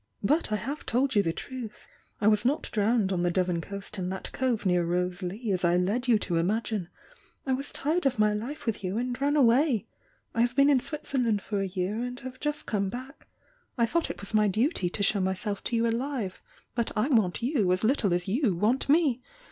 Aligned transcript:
But 0.23 0.51
I 0.51 0.55
have 0.55 0.83
told 0.87 1.13
you 1.13 1.21
the 1.21 1.31
truth. 1.31 1.85
I 2.19 2.27
was 2.27 2.43
not 2.43 2.71
drowned 2.71 3.11
on 3.11 3.21
the 3.21 3.29
Devon 3.29 3.61
coast 3.61 3.99
m 3.99 4.09
that 4.09 4.31
cove 4.31 4.65
near 4.65 4.83
Rose 4.83 5.21
Lea 5.21 5.51
as 5.51 5.63
I 5.63 5.77
led 5.77 6.07
you 6.07 6.17
to 6.17 6.33
imagme 6.43 6.87
I 7.45 7.53
was 7.53 7.71
tired 7.71 8.07
of 8.07 8.17
my 8.17 8.33
life 8.33 8.65
with 8.65 8.83
you 8.83 8.97
and 8.97 9.21
ran 9.21 9.35
away. 9.35 9.85
I 10.33 10.41
have 10.41 10.55
been 10.55 10.71
in 10.71 10.79
Switzerland 10.79 11.43
for 11.43 11.61
a 11.61 11.67
year 11.67 12.01
and 12.01 12.19
have 12.21 12.39
just 12.39 12.65
come 12.65 12.89
back. 12.89 13.27
I 13.77 13.85
thought 13.85 14.09
it 14.09 14.19
was 14.19 14.33
my 14.33 14.45
840 14.45 14.57
THE 14.57 14.63
YOUNG 14.63 14.63
DIANA 14.63 14.69
I 14.71 14.71
I 14.71 14.79
duty 14.79 14.89
to 14.89 15.03
show 15.03 15.21
myself 15.49 15.63
to 15.65 15.75
you 15.75 15.85
alive— 15.87 16.41
but 16.73 16.91
I 16.95 17.07
want 17.07 17.43
you 17.43 17.71
as 17.71 17.83
little 17.83 18.11
as 18.11 18.27
you 18.27 18.55
want 18.55 18.89
me. 18.89 19.21